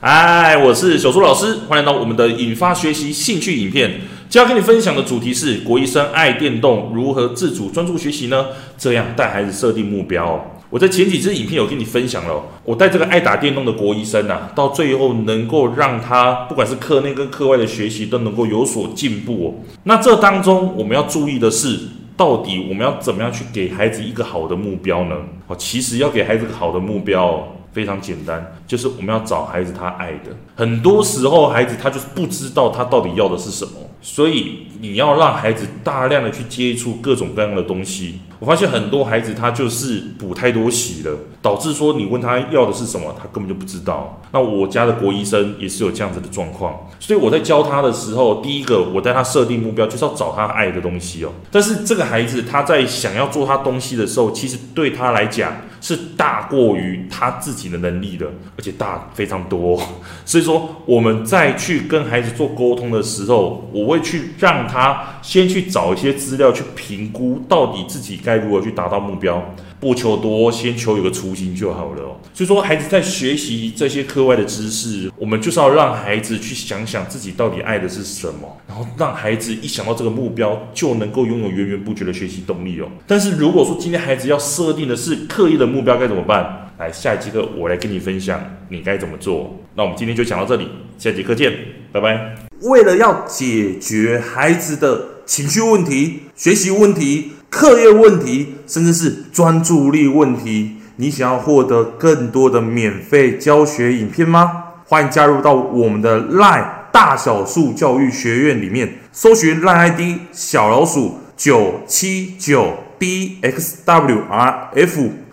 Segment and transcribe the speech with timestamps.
[0.00, 3.90] 嗨，我是小苏老师，欢迎来到我们的引发学习兴趣影片。
[4.28, 8.46] 今天要跟你分享的主题是国医生爱电动，如何自主专注学习呢？
[8.76, 10.52] 这样带孩子设定目标。
[10.70, 19.54] 我在前几支影片有跟你分享了，我带这个爱打电动的国医生啊，到最后能够让他不管是课内跟课外的学习都能够有所进步哦。
[19.82, 21.76] 那这当中我们要注意的是，
[22.16, 25.16] 到底我们要怎么样去给孩子一个好的目标呢？
[25.48, 27.48] 哦，其实要给孩子一个好的目标。
[27.72, 30.34] 非常简单，就是我们要找孩子他爱的。
[30.56, 38.20] 很多时候，孩子他就是不知道他到底要的是什么，所以你要让孩子大量的去接触各种各样的东西。
[38.40, 44.20] 我发现很多孩子他就是补太多习了，导致说你问他要的是什么，他根本就不知道。
[44.30, 51.32] 那我家的国医生也是有这样子的状况，所以我在教他的时候，第一个我带他设定目标就是要找他爱的东西哦。
[51.50, 55.52] 但是这个孩子他在想要做他东西的时候，其实对他来讲。
[55.80, 59.80] 是大过于他自己的能力的，而且大非常多。
[60.24, 69.54] 所以说，我们在去跟孩子做沟通的时候，我会去让他先去找一些资料，去评估到底自己该如何去达到目标。
[69.80, 72.02] 不求多，先求有个雏形就好了。
[72.34, 82.88] 所以说，孩子在学习这些课外的知识，我们就是要让孩子去想想自己到底爱的是什么，然后让孩子一想到这个目标，就能够拥有源源不绝的学习动力哦。
[83.06, 86.70] 但是如果说今天孩子要设定的是刻意的目标，该怎么办？
[86.78, 89.56] 来，下一节课我来跟你分享你该怎么做。
[89.74, 91.52] 那我们今天就讲到这里，下节课见，
[91.92, 92.34] 拜拜。
[92.62, 97.32] 为了要解决孩子的情绪问题、学习问题。
[97.50, 104.64] 课业问题，甚至是专注力问题，你想要获得更多的免费教学影片吗？
[104.84, 113.70] 欢迎加入到我们的 LINE 大小数教育学院里面，搜寻 LINE ID 小老鼠九七九 dxwrf，